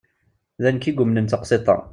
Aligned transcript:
D 0.61 0.63
anekk 0.69 0.85
i 0.89 0.91
yumnen 0.93 1.25
taqsiḍt-a. 1.25 1.75